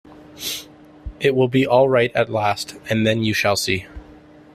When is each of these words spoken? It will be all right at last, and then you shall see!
It 1.19 1.35
will 1.35 1.47
be 1.47 1.67
all 1.67 1.87
right 1.87 2.11
at 2.15 2.27
last, 2.31 2.73
and 2.89 3.05
then 3.05 3.21
you 3.23 3.35
shall 3.35 3.55
see! 3.55 3.85